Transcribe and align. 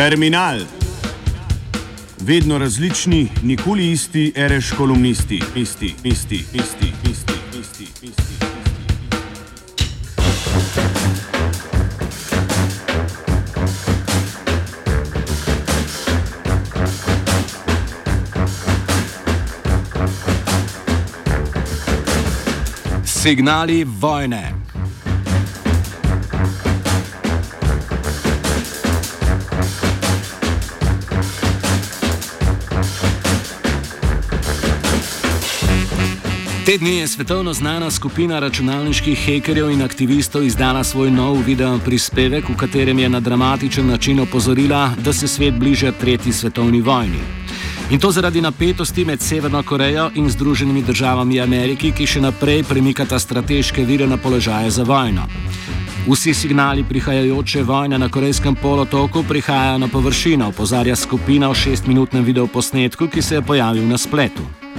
Terminal. 0.00 0.60
Vedno 2.20 2.58
različni, 2.58 3.28
nikoli 3.42 3.90
isti, 3.90 4.32
reš 4.36 4.70
kolumnisti, 4.72 5.42
isti, 5.56 5.94
isti, 6.04 6.44
isti, 6.52 6.92
isti, 7.10 7.32
isti, 7.60 7.86
isti. 8.02 8.34
Signali 23.04 23.84
vojne. 24.00 24.59
Te 36.70 36.78
dni 36.78 36.96
je 36.96 37.08
svetovno 37.08 37.52
znana 37.52 37.90
skupina 37.90 38.38
računalniških 38.38 39.18
hekerjev 39.18 39.70
in 39.70 39.82
aktivistov 39.82 40.44
izdala 40.44 40.84
svoj 40.84 41.10
nov 41.10 41.40
video 41.46 41.78
prispevek, 41.84 42.48
v 42.48 42.56
katerem 42.56 42.98
je 42.98 43.08
na 43.08 43.20
dramatičen 43.20 43.86
način 43.86 44.20
opozorila, 44.20 44.92
da 45.04 45.12
se 45.12 45.28
svet 45.28 45.54
bliža 45.54 45.92
tretji 45.92 46.32
svetovni 46.32 46.80
vojni. 46.80 47.18
In 47.90 48.00
to 48.00 48.10
zaradi 48.10 48.40
napetosti 48.40 49.04
med 49.04 49.20
Severno 49.20 49.62
Korejo 49.62 50.10
in 50.14 50.30
Združenimi 50.30 50.82
državami 50.82 51.40
Amerike, 51.40 51.90
ki 51.90 52.06
še 52.06 52.20
naprej 52.20 52.62
premikata 52.62 53.18
strateške 53.18 53.84
vire 53.84 54.06
na 54.06 54.16
položaje 54.16 54.70
za 54.70 54.82
vojno. 54.82 55.26
Vsi 56.06 56.34
signali 56.34 56.84
prihajajoče 56.84 57.62
vojne 57.62 57.98
na 57.98 58.08
Korejskem 58.08 58.54
polotoku 58.54 59.24
prihajajo 59.28 59.78
na 59.78 59.88
površino, 59.88 60.48
opozarja 60.54 60.96
skupina 60.96 61.50
v 61.50 61.54
šestminutnem 61.54 62.24
videoposnetku, 62.24 63.08
ki 63.08 63.22
se 63.22 63.34
je 63.34 63.42
pojavil 63.42 63.88
na 63.88 63.98
spletu. 63.98 64.69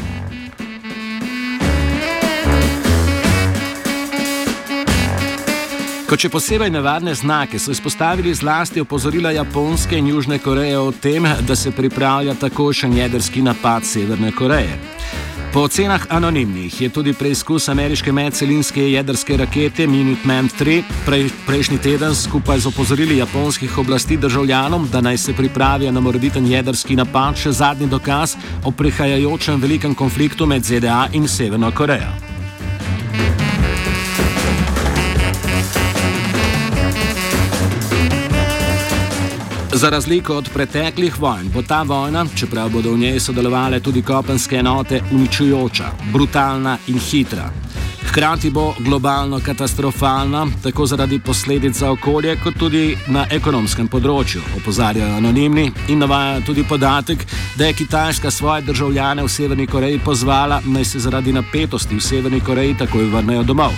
Kot 6.12 6.20
še 6.20 6.28
posebej 6.28 6.67
nevarne 6.67 7.14
znake 7.16 7.56
so 7.56 7.72
izpostavili 7.72 8.34
zlasti 8.36 8.81
opozorila 8.84 9.30
Japonske 9.31 9.95
in 9.95 10.09
Južne 10.12 10.42
Koreje 10.44 10.76
o 10.76 10.90
tem, 10.92 11.23
da 11.48 11.56
se 11.56 11.72
pripravlja 11.72 12.34
takošen 12.36 12.98
jedrski 12.98 13.40
napad 13.42 13.86
Severne 13.88 14.34
Koreje. 14.36 14.73
Po 15.54 15.64
ocenah 15.70 16.04
anonimnih 16.12 16.82
je 16.82 16.89
tudi 16.92 17.14
preizkus 17.16 17.70
ameriške 17.72 18.12
medcelinske 18.12 18.89
jedrske 18.92 19.38
rakete 19.39 19.88
Minuteman 19.88 20.50
3 20.59 20.82
prej, 21.06 21.30
prejšnji 21.48 21.80
teden 21.80 22.16
skupaj 22.16 22.59
z 22.59 22.67
opozorili 22.67 23.17
japonskih 23.17 23.78
oblasti 23.78 24.17
državljanom, 24.17 24.89
da 24.92 25.02
naj 25.02 25.17
se 25.17 25.34
pripravijo 25.34 25.92
na 25.92 26.04
morbiten 26.04 26.48
jedrski 26.52 27.00
napad, 27.00 27.39
še 27.39 27.56
zadnji 27.56 27.88
dokaz 27.88 28.36
o 28.67 28.76
prihajajočem 28.76 29.64
velikem 29.64 29.95
konfliktu 29.95 30.45
med 30.45 30.67
ZDA 30.67 31.08
in 31.16 31.28
Severno 31.28 31.72
Korejo. 31.72 32.30
Za 39.81 39.89
razliko 39.89 40.35
od 40.35 40.49
preteklih 40.53 41.19
vojn 41.19 41.49
bo 41.53 41.61
ta 41.61 41.81
vojna, 41.81 42.25
čeprav 42.35 42.69
bodo 42.69 42.91
v 42.93 42.97
njej 42.97 43.19
sodelovali 43.19 43.79
tudi 43.81 44.01
kopenske 44.01 44.55
enote, 44.55 45.01
uničujoča, 45.11 45.85
brutalna 46.13 46.77
in 46.87 46.99
hitra. 46.99 47.49
Hkrati 48.09 48.49
bo 48.49 48.75
globalno 48.79 49.39
katastrofalna, 49.45 50.47
tako 50.63 50.86
zaradi 50.86 51.20
posledic 51.20 51.77
za 51.77 51.91
okolje, 51.91 52.36
kot 52.43 52.59
tudi 52.59 52.97
na 53.08 53.25
ekonomskem 53.31 53.87
področju, 53.87 54.41
opozarjajo 54.61 55.17
anonimni 55.17 55.71
in 55.87 55.99
navajajo 55.99 56.45
tudi 56.45 56.64
podatek, 56.64 57.25
da 57.58 57.65
je 57.65 57.73
Kitajska 57.73 58.31
svoje 58.31 58.61
državljane 58.61 59.23
v 59.23 59.30
Severni 59.30 59.67
Koreji 59.67 59.99
pozvala, 60.05 60.61
naj 60.65 60.86
se 60.86 60.99
zaradi 60.99 61.33
napetosti 61.33 61.95
v 61.95 62.02
Severni 62.02 62.39
Koreji 62.39 62.77
takoj 62.77 63.09
vrnejo 63.09 63.43
domov. 63.43 63.73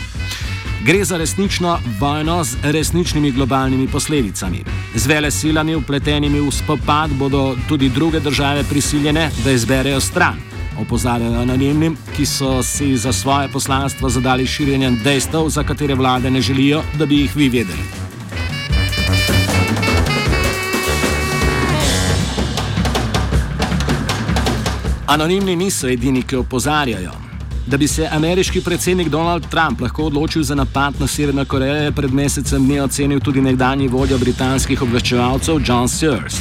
Gre 0.85 1.05
za 1.05 1.17
resnično 1.17 1.79
vojno 1.99 2.43
z 2.43 2.57
resničnimi 2.63 3.31
globalnimi 3.31 3.87
posledicami. 3.87 4.63
Z 4.95 5.07
vele 5.07 5.31
silami 5.31 5.75
upletenimi 5.75 6.39
v 6.39 6.51
spopad 6.51 7.11
bodo 7.11 7.55
tudi 7.69 7.89
druge 7.89 8.19
države 8.19 8.63
prisiljene, 8.63 9.29
da 9.43 9.51
izberejo 9.51 9.99
stran. 9.99 10.35
Opozarjajo 10.81 11.39
anonimnim, 11.39 11.97
ki 12.15 12.25
so 12.25 12.63
si 12.63 12.97
za 12.97 13.13
svoje 13.13 13.47
poslanstvo 13.47 14.09
zadali 14.09 14.47
širjenje 14.47 14.91
dejstev, 15.03 15.49
za 15.49 15.63
katere 15.63 15.95
vlade 15.95 16.31
ne 16.31 16.41
želijo, 16.41 16.83
da 16.99 17.05
bi 17.05 17.19
jih 17.19 17.35
vi 17.35 17.49
vedeli. 17.49 17.83
Anonimni 25.07 25.55
niso 25.55 25.87
edini, 25.87 26.23
ki 26.23 26.35
opozarjajo. 26.35 27.22
Da 27.67 27.77
bi 27.77 27.87
se 27.87 28.07
ameriški 28.11 28.61
predsednik 28.61 29.09
Donald 29.09 29.47
Trump 29.49 29.81
lahko 29.81 30.03
odločil 30.03 30.43
za 30.43 30.55
napad 30.55 30.93
na 30.99 31.07
Severno 31.07 31.45
Korejo, 31.45 31.75
je 31.75 31.91
pred 31.91 32.13
mesecem 32.13 32.65
dni 32.65 32.79
ocenil 32.79 33.19
tudi 33.19 33.41
nekdanji 33.41 33.87
vodja 33.87 34.17
britanskih 34.17 34.81
obveščevalcev 34.81 35.61
John 35.67 35.87
Sears. 35.87 36.35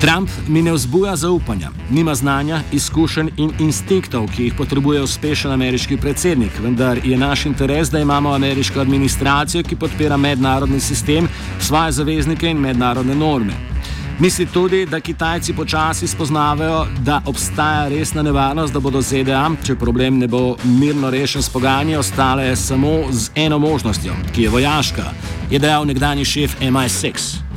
Trump 0.00 0.30
mi 0.48 0.62
ne 0.62 0.72
vzbuja 0.72 1.16
zaupanja, 1.16 1.70
nima 1.90 2.14
znanja, 2.14 2.60
izkušenj 2.72 3.30
in 3.36 3.52
instinktov, 3.58 4.26
ki 4.36 4.44
jih 4.44 4.54
potrebuje 4.58 5.02
uspešen 5.02 5.52
ameriški 5.52 5.96
predsednik, 5.96 6.58
vendar 6.62 6.98
je 7.04 7.18
naš 7.18 7.46
interes, 7.46 7.90
da 7.90 8.00
imamo 8.00 8.34
ameriško 8.34 8.80
administracijo, 8.80 9.62
ki 9.62 9.76
podpira 9.76 10.16
mednarodni 10.16 10.80
sistem, 10.80 11.28
svoje 11.60 11.92
zaveznike 11.92 12.50
in 12.50 12.58
mednarodne 12.58 13.14
norme. 13.14 13.73
Misli 14.18 14.46
tudi, 14.46 14.86
da 14.86 15.00
Kitajci 15.00 15.52
počasi 15.52 16.06
spoznavajo, 16.06 16.86
da 16.98 17.22
obstaja 17.26 17.88
resna 17.88 18.22
nevarnost, 18.22 18.72
da 18.72 18.80
bodo 18.80 19.00
ZDA, 19.02 19.50
če 19.66 19.74
problem 19.74 20.18
ne 20.18 20.28
bo 20.30 20.56
mirno 20.64 21.10
rešen 21.10 21.42
s 21.42 21.50
pogajanji, 21.50 21.96
ostale 21.96 22.56
samo 22.56 22.92
z 23.10 23.30
eno 23.34 23.58
možnostjo, 23.58 24.14
ki 24.34 24.42
je 24.42 24.50
vojaška, 24.50 25.10
je 25.50 25.58
dejal 25.58 25.86
nekdani 25.86 26.24
šef 26.24 26.54
MI6. 26.60 27.53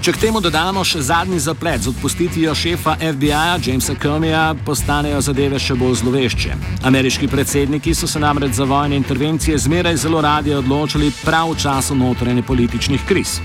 Če 0.00 0.14
k 0.16 0.20
temu 0.22 0.40
dodamo 0.40 0.80
še 0.80 1.02
zadnji 1.04 1.36
zaplet 1.44 1.82
z 1.84 1.90
odpustitvijo 1.90 2.54
šefa 2.56 2.94
FBI-ja 3.02 3.58
Jamesa 3.60 3.92
Comeyja, 4.00 4.54
postanejo 4.64 5.18
zadeve 5.20 5.60
še 5.60 5.76
bolj 5.76 5.98
zlovešče. 6.00 6.56
Ameriški 6.88 7.28
predsedniki 7.28 7.92
so 7.92 8.08
se 8.08 8.22
namreč 8.22 8.56
za 8.56 8.64
vojne 8.64 8.96
intervencije 8.96 9.58
zmeraj 9.60 10.00
zelo 10.00 10.24
radi 10.24 10.56
odločili 10.56 11.12
prav 11.20 11.52
v 11.52 11.60
času 11.60 11.98
notranje 12.00 12.46
političnih 12.48 13.04
kriz. 13.04 13.36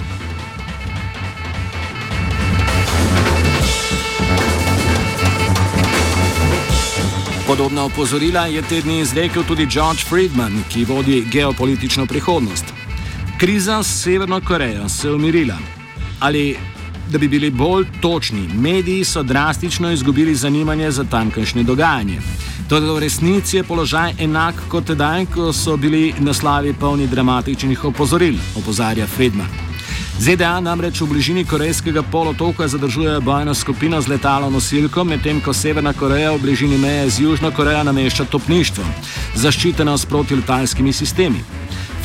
Podobna 7.44 7.84
opozorila 7.92 8.48
je 8.48 8.64
tedni 8.64 9.02
izrekel 9.04 9.44
tudi 9.44 9.68
George 9.68 10.08
Friedman, 10.08 10.64
ki 10.72 10.88
vodi 10.88 11.26
geopolitično 11.28 12.08
prihodnost. 12.08 12.72
Kriza 13.36 13.84
s 13.84 14.04
Severno 14.08 14.40
Korejo 14.40 14.88
se 14.90 15.12
je 15.12 15.20
umirila. 15.20 15.60
Ali, 16.20 16.58
da 17.12 17.18
bi 17.18 17.28
bili 17.28 17.50
bolj 17.50 17.86
točni, 18.02 18.48
mediji 18.53 19.03
so 19.03 19.24
drastično 19.24 19.92
izgubili 19.92 20.36
zanimanje 20.36 20.92
za 20.92 21.03
tamkajšnje 21.03 21.64
dogajanje. 21.64 22.20
Torej, 22.70 22.90
v 22.90 23.00
resnici 23.00 23.58
je 23.58 23.64
položaj 23.64 24.14
enak 24.20 24.56
kot 24.70 24.86
tedaj, 24.86 25.26
ko 25.26 25.53
so 25.53 25.78
bili 25.78 26.14
naslavi 26.20 26.74
polni 26.74 27.08
dramatičnih 27.08 27.86
opozoril, 27.86 28.36
opozarja 28.58 29.08
Friedman. 29.08 29.47
ZDA 30.20 30.59
namreč 30.64 31.02
v 31.02 31.09
bližini 31.12 31.44
Korejskega 31.46 32.02
polotoka 32.02 32.67
zadržujejo 32.67 33.22
bojno 33.22 33.53
skupino 33.53 34.02
z 34.02 34.08
letalo 34.08 34.50
nosilko, 34.50 35.03
medtem 35.03 35.41
ko 35.41 35.53
Severna 35.53 35.94
Koreja 35.94 36.32
v 36.32 36.40
bližini 36.40 36.78
meje 36.78 37.09
z 37.09 37.20
Južno 37.20 37.52
Korejo 37.52 37.84
namešča 37.84 38.26
topništvo, 38.32 38.84
zaščiteno 39.35 39.97
s 39.97 40.06
protiletalskimi 40.06 40.94
sistemi. 40.94 41.44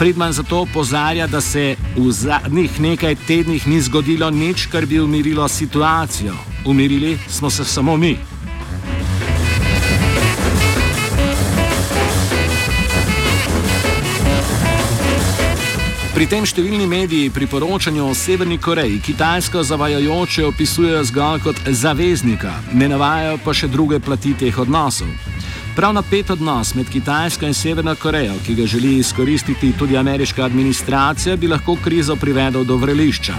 Friedman 0.01 0.33
zato 0.33 0.59
opozarja, 0.59 1.27
da 1.27 1.41
se 1.41 1.77
v 1.97 2.11
zadnjih 2.11 2.81
nekaj 2.81 3.15
tednih 3.27 3.67
ni 3.69 3.81
zgodilo 3.81 4.31
nič, 4.31 4.67
kar 4.73 4.87
bi 4.87 5.01
umirilo 5.01 5.49
situacijo. 5.49 6.33
Umirili 6.65 7.19
smo 7.29 7.51
se 7.51 7.65
samo 7.65 7.97
mi. 7.97 8.17
Pri 16.15 16.27
tem 16.27 16.47
številni 16.49 16.87
mediji 16.89 17.29
pri 17.31 17.47
poročanju 17.47 18.07
o 18.09 18.15
Severni 18.15 18.57
Koreji 18.59 19.03
Kitajsko 19.05 19.63
zavajajoče 19.63 20.47
opisujejo 20.49 21.05
zgolj 21.05 21.45
kot 21.45 21.61
zaveznika, 21.69 22.55
ne 22.73 22.89
navajajo 22.89 23.37
pa 23.45 23.53
še 23.53 23.69
druge 23.69 24.01
plati 24.01 24.33
teh 24.33 24.59
odnosov. 24.65 25.30
Prav 25.81 25.95
napet 25.95 26.31
odnos 26.31 26.75
med 26.75 26.89
Kitajsko 26.93 27.47
in 27.47 27.55
Severno 27.55 27.95
Korejo, 27.97 28.35
ki 28.47 28.55
ga 28.55 28.67
želi 28.67 28.97
izkoristiti 28.99 29.73
tudi 29.79 29.97
ameriška 29.97 30.45
administracija, 30.45 31.37
bi 31.37 31.49
lahko 31.49 31.77
krizo 31.85 32.17
privedel 32.17 32.65
do 32.65 32.77
vrelišča. 32.77 33.35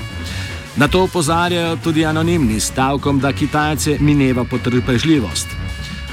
Na 0.76 0.88
to 0.88 1.04
upozarjajo 1.04 1.76
tudi 1.84 2.06
anonimni 2.06 2.60
stavkom, 2.60 3.20
da 3.20 3.34
Kitajce 3.34 3.98
mineva 4.00 4.44
potrpežljivost. 4.44 5.48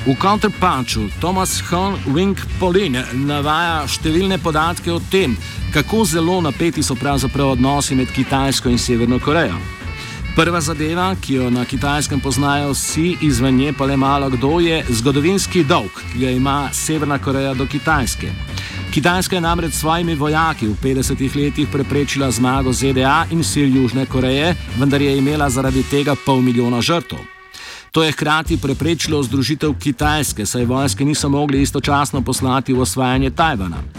V 0.06 0.16
counterpunchu 0.20 1.08
Thomas 1.20 1.62
Hon 1.70 1.96
Wing 2.06 2.36
Polin 2.60 3.00
navaja 3.14 3.86
številne 3.88 4.38
podatke 4.38 4.92
o 4.92 5.00
tem, 5.10 5.36
kako 5.72 6.04
zelo 6.04 6.40
napeti 6.44 6.82
so 6.82 6.94
pravzaprav 6.94 7.56
odnosi 7.56 7.96
med 7.96 8.12
Kitajsko 8.12 8.68
in 8.68 8.78
Severno 8.78 9.18
Korejo. 9.18 9.77
Prva 10.38 10.60
zadeva, 10.60 11.16
ki 11.18 11.34
jo 11.34 11.48
na 11.50 11.64
kitajskem 11.64 12.20
poznajo 12.20 12.70
vsi, 12.70 13.16
izven 13.26 13.56
nje 13.56 13.72
pa 13.72 13.84
le 13.84 13.96
malo 13.96 14.28
kdo, 14.30 14.60
je 14.60 14.84
zgodovinski 14.88 15.64
dolg, 15.64 15.90
ki 16.12 16.18
ga 16.18 16.30
ima 16.30 16.68
Severna 16.72 17.18
Koreja 17.18 17.54
do 17.54 17.66
Kitajske. 17.66 18.30
Kitajska 18.94 19.36
je 19.36 19.40
namreč 19.40 19.74
s 19.74 19.80
svojimi 19.80 20.14
vojaki 20.14 20.68
v 20.68 20.76
50-ih 20.82 21.36
letih 21.36 21.68
preprečila 21.72 22.30
zmago 22.30 22.72
ZDA 22.72 23.26
in 23.34 23.42
sil 23.50 23.66
Južne 23.66 24.06
Koreje, 24.06 24.54
vendar 24.78 25.02
je 25.02 25.18
imela 25.18 25.50
zaradi 25.50 25.82
tega 25.90 26.14
pol 26.26 26.38
milijona 26.40 26.80
žrtev. 26.80 27.18
To 27.92 28.02
je 28.02 28.12
hkrati 28.12 28.62
preprečilo 28.62 29.22
združitev 29.22 29.74
Kitajske, 29.74 30.46
saj 30.46 30.64
vojske 30.64 31.04
niso 31.04 31.28
mogli 31.28 31.62
istočasno 31.62 32.22
poslati 32.22 32.72
v 32.72 32.86
osvajanje 32.86 33.30
Tajvana. 33.30 33.97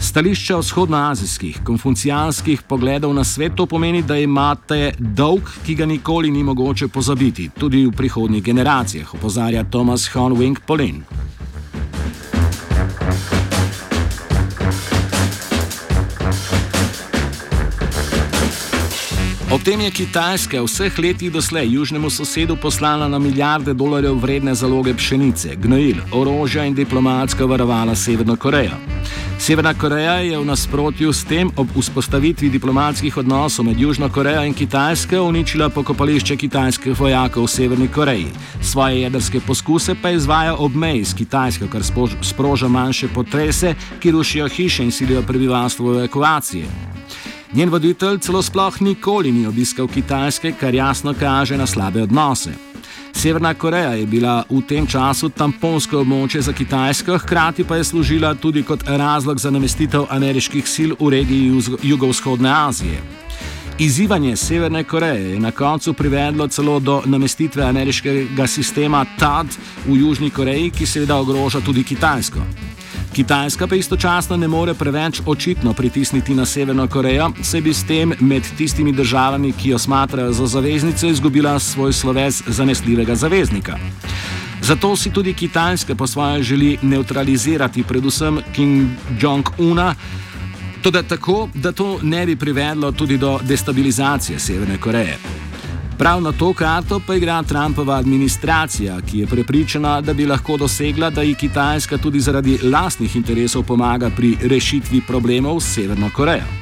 Stališča 0.00 0.56
vzhodnoazijskih, 0.56 1.60
konfucijanskih 1.64 2.62
pogledov 2.62 3.14
na 3.14 3.24
svet 3.24 3.52
to 3.56 3.66
pomeni, 3.66 4.02
da 4.02 4.16
imate 4.16 4.94
dolg, 4.98 5.52
ki 5.66 5.74
ga 5.74 5.86
nikoli 5.86 6.30
ni 6.30 6.42
mogoče 6.42 6.88
pozabiti, 6.88 7.50
tudi 7.58 7.84
v 7.86 7.92
prihodnjih 7.92 8.42
generacijah, 8.42 9.14
opozarja 9.14 9.64
Thomas 9.64 10.08
Honwing 10.14 10.56
Polin. 10.66 11.04
Ob 19.50 19.62
tem 19.66 19.80
je 19.80 19.90
Kitajska 19.90 20.62
vseh 20.62 20.98
letih 20.98 21.32
doslej 21.32 21.72
južnemu 21.74 22.10
sosedu 22.10 22.56
poslala 22.56 23.08
na 23.08 23.18
milijarde 23.18 23.74
dolarjev 23.74 24.14
vredne 24.22 24.54
zaloge 24.54 24.94
pšenice, 24.94 25.56
gnojil, 25.56 25.96
orožja 26.12 26.64
in 26.64 26.74
diplomatsko 26.74 27.46
varovala 27.46 27.94
Severno 27.94 28.36
Korejo. 28.36 28.78
Severna 29.38 29.74
Koreja 29.74 30.14
je 30.22 30.38
v 30.38 30.44
nasprotju 30.46 31.12
s 31.12 31.24
tem 31.24 31.50
ob 31.56 31.66
vzpostavitvi 31.74 32.50
diplomatskih 32.50 33.16
odnosov 33.16 33.66
med 33.66 33.80
Južno 33.80 34.08
Korejo 34.08 34.44
in 34.46 34.54
Kitajsko 34.54 35.22
uničila 35.22 35.68
pokopališče 35.68 36.36
kitajskih 36.36 37.00
vojakov 37.00 37.44
v 37.44 37.50
Severni 37.50 37.88
Koreji. 37.88 38.30
Svoje 38.62 39.02
jedrske 39.02 39.40
poskuse 39.40 39.98
pa 40.02 40.10
izvaja 40.10 40.54
ob 40.54 40.74
meji 40.74 41.04
s 41.04 41.14
Kitajsko, 41.14 41.66
kar 41.66 41.82
sproža 42.22 42.68
manjše 42.68 43.08
potrese, 43.08 43.74
ki 43.98 44.10
rušijo 44.10 44.48
hiše 44.48 44.84
in 44.84 44.92
silijo 44.92 45.22
prebivalstvo 45.22 45.90
v 45.90 45.98
evakuacije. 45.98 46.99
Njen 47.52 47.70
voditelj 47.70 48.18
celo 48.18 48.42
sploh 48.42 48.80
nikoli 48.80 49.32
ni 49.32 49.46
obiskal 49.46 49.88
Kitajske, 49.88 50.52
kar 50.60 50.74
jasno 50.74 51.14
kaže 51.20 51.56
na 51.56 51.66
slabe 51.66 52.02
odnose. 52.02 52.50
Severna 53.12 53.54
Koreja 53.54 53.90
je 53.98 54.06
bila 54.06 54.44
v 54.50 54.60
tem 54.68 54.86
času 54.86 55.28
tamponsko 55.28 55.98
območje 56.04 56.44
za 56.46 56.52
Kitajsko, 56.52 57.18
hkrati 57.18 57.64
pa 57.64 57.76
je 57.76 57.84
služila 57.84 58.34
tudi 58.34 58.62
kot 58.62 58.86
razlog 58.86 59.38
za 59.38 59.50
namestitev 59.50 60.06
ameriških 60.10 60.68
sil 60.74 60.94
v 61.00 61.10
regiji 61.10 61.62
jugovzhodne 61.82 62.52
Azije. 62.68 63.02
Izzivanje 63.78 64.36
Severne 64.36 64.84
Koreje 64.84 65.30
je 65.30 65.40
na 65.40 65.50
koncu 65.50 65.92
privedlo 65.92 66.48
celo 66.48 66.80
do 66.80 67.02
namestitve 67.06 67.64
ameriškega 67.64 68.46
sistema 68.46 69.04
TAD 69.18 69.46
v 69.86 69.96
Južni 69.96 70.30
Koreji, 70.30 70.70
ki 70.70 70.86
seveda 70.86 71.16
ogroža 71.16 71.60
tudi 71.60 71.84
Kitajsko. 71.84 72.69
Kitajska 73.20 73.66
pa 73.66 73.74
istočasno 73.76 74.36
ne 74.36 74.48
more 74.48 74.74
preveč 74.74 75.20
očitno 75.26 75.72
pritisniti 75.72 76.34
na 76.34 76.46
Severno 76.46 76.86
Korejo, 76.88 77.30
se 77.42 77.60
bi 77.60 77.74
s 77.74 77.84
tem 77.84 78.14
med 78.20 78.42
tistimi 78.58 78.92
državami, 78.92 79.52
ki 79.52 79.68
jo 79.68 79.78
smatrajo 79.78 80.32
za 80.32 80.46
zaveznico, 80.46 81.06
izgubila 81.06 81.58
svoj 81.58 81.92
sloves 81.92 82.42
zanesljivega 82.46 83.14
zaveznika. 83.14 83.76
Zato 84.62 84.96
si 84.96 85.12
tudi 85.12 85.34
Kitajska 85.34 85.94
po 85.94 86.06
svoje 86.06 86.42
želi 86.42 86.78
neutralizirati 86.82 87.82
predvsem 87.82 88.40
Kim 88.54 88.96
Jong-una, 89.20 89.94
tudi 90.82 91.02
tako, 91.08 91.48
da 91.54 91.72
to 91.72 91.98
ne 92.02 92.26
bi 92.26 92.36
privedlo 92.36 92.92
tudi 92.92 93.18
do 93.18 93.38
destabilizacije 93.42 94.38
Severne 94.38 94.78
Koreje. 94.78 95.18
Prav 96.00 96.22
na 96.22 96.32
to 96.32 96.52
karto 96.52 97.00
pa 97.06 97.14
igra 97.14 97.42
Trumpova 97.42 97.96
administracija, 97.96 99.00
ki 99.10 99.18
je 99.18 99.26
prepričana, 99.26 100.00
da 100.00 100.14
bi 100.14 100.26
lahko 100.26 100.56
dosegla, 100.56 101.10
da 101.10 101.22
ji 101.22 101.34
Kitajska 101.34 101.98
tudi 101.98 102.20
zaradi 102.20 102.58
lastnih 102.62 103.16
interesov 103.16 103.62
pomaga 103.62 104.10
pri 104.16 104.36
rešitvi 104.42 105.02
problemov 105.06 105.60
s 105.60 105.74
Severno 105.74 106.10
Korejo. 106.16 106.59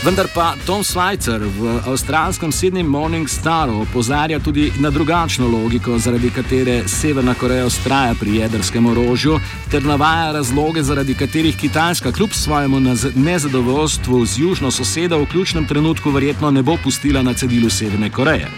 Vendar 0.00 0.28
pa 0.34 0.54
Tom 0.66 0.80
Schweitzer 0.80 1.42
v 1.44 1.80
avstralskem 1.84 2.52
Sydney 2.52 2.82
Morning 2.82 3.28
Staru 3.28 3.82
opozarja 3.82 4.38
tudi 4.40 4.72
na 4.80 4.90
drugačno 4.90 5.48
logiko, 5.48 5.98
zaradi 5.98 6.30
katere 6.30 6.88
Severna 6.88 7.34
Koreja 7.34 7.66
ustraja 7.66 8.14
pri 8.20 8.36
jedrskem 8.36 8.86
orožju, 8.86 9.36
ter 9.70 9.84
navaja 9.84 10.32
razloge, 10.32 10.82
zaradi 10.82 11.14
katerih 11.14 11.56
Kitajska 11.56 12.12
kljub 12.12 12.32
svojemu 12.32 12.80
nezadovoljstvu 13.14 14.26
z 14.26 14.38
južno 14.38 14.70
sosedo 14.70 15.18
v 15.18 15.26
ključnem 15.26 15.66
trenutku 15.66 16.10
verjetno 16.10 16.50
ne 16.50 16.62
bo 16.62 16.78
pustila 16.84 17.22
na 17.22 17.34
cedilu 17.34 17.70
Severne 17.70 18.10
Koreje. 18.10 18.48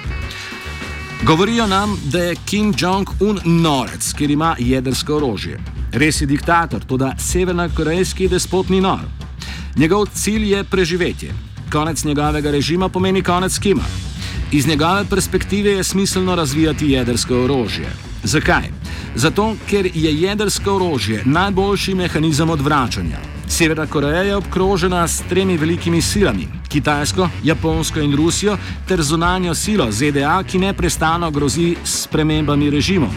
Govorijo 1.26 1.66
nam, 1.66 1.98
da 2.04 2.18
je 2.18 2.36
Kim 2.46 2.74
Jong-un 2.78 3.40
norec, 3.44 4.12
ker 4.12 4.30
ima 4.30 4.54
jedrsko 4.58 5.16
orožje. 5.16 5.58
Res 5.92 6.20
je 6.20 6.26
diktator, 6.26 6.84
tudi 6.84 7.10
severnokorejski 7.18 8.28
despot 8.28 8.68
ni 8.68 8.80
nor. 8.80 9.21
Njegov 9.76 10.06
cilj 10.06 10.52
je 10.52 10.64
preživetje. 10.64 11.32
Konec 11.72 12.04
njegovega 12.04 12.50
režima 12.50 12.88
pomeni 12.88 13.22
konec 13.22 13.58
Kima. 13.58 13.82
Iz 14.52 14.66
njegove 14.66 15.04
perspektive 15.10 15.70
je 15.70 15.84
smiselno 15.84 16.34
razvijati 16.34 16.90
jedrsko 16.90 17.44
orožje. 17.44 17.88
Zakaj? 18.22 18.68
Zato, 19.14 19.56
ker 19.70 19.86
je 19.94 20.20
jedrsko 20.20 20.74
orožje 20.76 21.22
najboljši 21.24 21.94
mehanizem 21.94 22.50
odvračanja. 22.50 23.18
Severna 23.48 23.86
Koreja 23.86 24.22
je 24.22 24.36
obkrožena 24.36 25.08
s 25.08 25.22
tremi 25.28 25.56
velikimi 25.56 26.02
silami: 26.02 26.48
Kitajsko, 26.68 27.28
Japonsko 27.44 28.00
in 28.00 28.16
Rusijo, 28.16 28.58
ter 28.88 29.02
zunanjo 29.02 29.54
silo 29.54 29.92
ZDA, 29.92 30.42
ki 30.42 30.58
neprestano 30.58 31.30
grozi 31.30 31.76
s 31.84 32.06
premembami 32.06 32.70
režimov. 32.70 33.10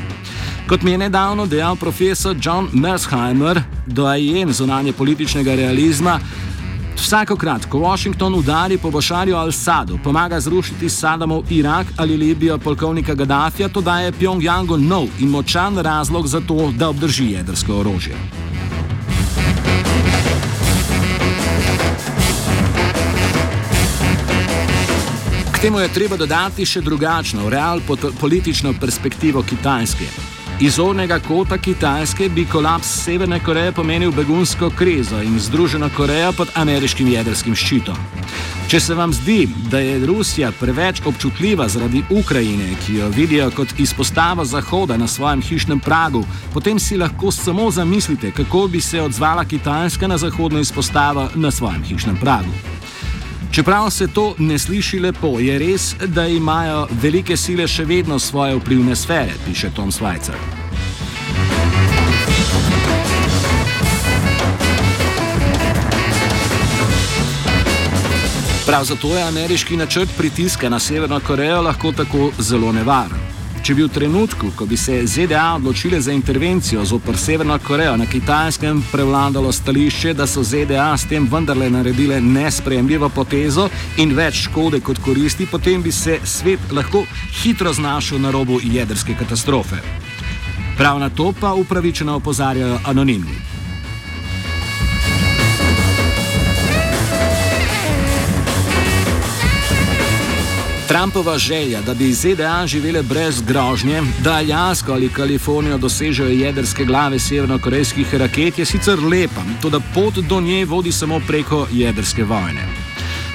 Kot 0.70 0.82
mi 0.82 0.92
je 0.92 0.98
nedavno 0.98 1.46
dejal 1.46 1.76
profesor 1.76 2.36
John 2.42 2.70
Mersheimer, 2.74 3.62
doajen 3.86 4.54
zunanje 4.54 4.94
političnega 4.94 5.56
realizma, 5.56 6.20
vsakokrat, 6.98 7.66
ko 7.70 7.80
Washington 7.80 8.34
udari 8.36 8.78
po 8.78 8.90
Bošarju 8.92 9.36
al-Sadu, 9.36 10.00
pomaga 10.04 10.40
zrušiti 10.40 10.90
Sadamov 10.90 11.44
Irak 11.50 11.88
ali 11.98 12.18
Libijo 12.18 12.58
polkovnika 12.58 13.14
Gaddafija, 13.14 13.70
to 13.70 13.82
daje 13.82 14.12
Pjongjangu 14.12 14.78
nov 14.78 15.08
in 15.20 15.30
močan 15.30 15.78
razlog 15.78 16.28
za 16.28 16.42
to, 16.48 16.72
da 16.78 16.90
obdrži 16.90 17.32
jedrsko 17.32 17.78
orožje. 17.78 18.16
K 25.52 25.60
temu 25.62 25.80
je 25.80 25.94
treba 25.94 26.18
dodati 26.18 26.66
še 26.66 26.82
drugačno, 26.82 27.50
real 27.50 27.82
politično 28.20 28.74
perspektivo 28.82 29.44
Kitajske. 29.44 30.35
Iz 30.60 30.76
zornega 30.76 31.20
kota 31.20 31.58
Kitajske 31.58 32.30
bi 32.30 32.46
kolaps 32.46 32.88
Severne 33.04 33.40
Koreje 33.40 33.72
pomenil 33.72 34.12
begunsko 34.12 34.70
krizo 34.70 35.22
in 35.22 35.40
Združeno 35.40 35.90
Korejo 35.98 36.32
pod 36.32 36.48
ameriškim 36.56 37.08
jedrskim 37.08 37.56
ščitom. 37.56 37.98
Če 38.72 38.80
se 38.80 38.96
vam 38.96 39.12
zdi, 39.14 39.50
da 39.72 39.82
je 39.84 40.06
Rusija 40.08 40.54
preveč 40.60 41.02
občutljiva 41.06 41.68
zaradi 41.68 42.04
Ukrajine, 42.10 42.70
ki 42.86 42.96
jo 42.96 43.10
vidijo 43.10 43.50
kot 43.52 43.74
izpostavo 43.78 44.46
Zahoda 44.46 44.98
na 44.98 45.08
svojem 45.08 45.42
hišnem 45.42 45.80
pragu, 45.80 46.24
potem 46.54 46.80
si 46.80 46.98
lahko 46.98 47.32
samo 47.32 47.68
zamislite, 47.72 48.32
kako 48.32 48.68
bi 48.68 48.82
se 48.82 49.02
odzvala 49.02 49.46
Kitajska 49.46 50.08
na 50.08 50.18
zahodno 50.18 50.60
izpostavo 50.60 51.30
na 51.36 51.52
svojem 51.52 51.84
hišnem 51.84 52.18
pragu. 52.18 52.56
Čeprav 53.56 53.90
se 53.90 54.08
to 54.08 54.36
ne 54.38 54.60
sliši 54.60 55.00
lepo, 55.00 55.40
je 55.40 55.60
res, 55.60 55.96
da 56.06 56.28
imajo 56.28 56.88
velike 57.02 57.38
sile 57.38 57.68
še 57.68 57.86
vedno 57.86 58.18
svoje 58.20 58.56
vplivne 58.56 58.96
sfere, 58.96 59.32
piše 59.46 59.70
Tom 59.76 59.92
Svajcer. 59.92 60.36
Prav 68.66 68.84
zato 68.84 69.16
je 69.16 69.24
ameriški 69.24 69.78
načrt 69.78 70.10
pritiska 70.18 70.70
na 70.70 70.80
Severno 70.80 71.20
Korejo 71.20 71.62
lahko 71.62 71.92
tako 71.92 72.32
zelo 72.40 72.72
nevaren. 72.72 73.35
Če 73.66 73.74
bi 73.74 73.82
v 73.82 73.90
trenutku, 73.90 74.52
ko 74.54 74.68
bi 74.70 74.78
se 74.78 75.00
ZDA 75.10 75.56
odločile 75.56 75.98
za 75.98 76.14
intervencijo 76.14 76.84
zoper 76.86 77.18
Severno 77.18 77.56
Korejo 77.58 77.96
na 77.98 78.06
kitajskem, 78.06 78.84
prevladalo 78.92 79.50
stališče, 79.52 80.14
da 80.14 80.28
so 80.30 80.44
ZDA 80.46 80.92
s 80.94 81.10
tem 81.10 81.26
vendarle 81.32 81.72
naredile 81.74 82.20
nespremljivo 82.22 83.10
potezo 83.10 83.66
in 83.98 84.14
več 84.14 84.44
škode 84.46 84.84
kot 84.86 85.02
koristi, 85.02 85.50
potem 85.50 85.82
bi 85.82 85.90
se 85.92 86.20
svet 86.22 86.70
lahko 86.78 87.08
hitro 87.42 87.74
znašel 87.74 88.22
na 88.22 88.30
robu 88.30 88.62
jedrske 88.62 89.18
katastrofe. 89.18 89.82
Prav 90.78 91.02
na 91.02 91.10
to 91.10 91.34
pa 91.34 91.58
upravičeno 91.58 92.22
opozarjajo 92.22 92.80
anonimni. 92.86 93.55
Trumpova 100.88 101.38
želja, 101.38 101.82
da 101.82 101.94
bi 101.94 102.14
ZDA 102.14 102.68
živele 102.68 103.04
brez 103.04 103.42
grožnje, 103.42 104.02
da 104.24 104.34
Aljasko 104.34 104.94
ali 104.94 105.10
Kalifornijo 105.10 105.78
dosežejo 105.78 106.30
jedrske 106.30 106.86
glave 106.86 107.20
severnokorejskih 107.20 108.16
raket, 108.16 108.60
je 108.60 108.66
sicer 108.66 109.00
lepa, 109.04 109.42
tudi 109.62 109.78
pot 109.94 110.14
do 110.14 110.42
nje 110.42 110.66
vodi 110.66 110.92
samo 110.92 111.22
preko 111.28 111.68
jedrske 111.72 112.24
vojne. 112.24 112.68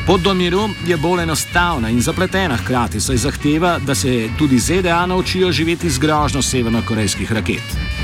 Pot 0.07 0.21
do 0.21 0.35
miru 0.35 0.69
je 0.87 0.97
bolj 0.97 1.23
enostavna 1.23 1.90
in 1.90 2.00
zapletena, 2.00 2.57
hkrati 2.57 3.00
saj 3.00 3.16
zahteva, 3.16 3.78
da 3.78 3.95
se 3.95 4.28
tudi 4.38 4.59
ZDA 4.59 5.07
naučijo 5.07 5.52
živeti 5.52 5.90
z 5.90 5.99
grožnjo 5.99 6.42
severnokorejskih 6.42 7.33
raket. 7.33 8.00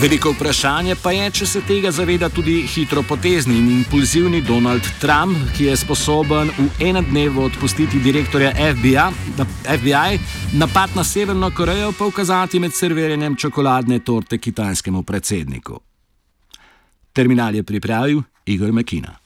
Veliko 0.00 0.30
vprašanje 0.30 0.94
pa 1.02 1.10
je, 1.12 1.30
če 1.38 1.46
se 1.48 1.60
tega 1.64 1.88
zaveda 1.90 2.28
tudi 2.28 2.58
hitropotezni 2.68 3.54
in 3.56 3.70
impulzivni 3.78 4.42
Donald 4.44 4.84
Trump, 5.00 5.38
ki 5.56 5.70
je 5.70 5.76
sposoben 5.80 6.50
v 6.58 6.66
enem 6.84 7.06
dnevu 7.08 7.46
odpustiti 7.46 8.02
direktorja 8.04 8.52
FBI, 8.76 9.06
FBI, 9.64 10.20
napad 10.60 10.92
na 10.96 11.04
Severno 11.04 11.48
Korejo 11.50 11.94
pa 11.96 12.10
ukazati 12.12 12.60
med 12.60 12.76
servirjanjem 12.76 13.36
čokoladne 13.40 14.02
torte 14.04 14.38
kitajskemu 14.38 15.02
predsedniku. 15.02 15.80
Terminal 17.12 17.54
je 17.54 17.62
pripravil 17.64 18.20
Igor 18.44 18.72
Mekina. 18.72 19.25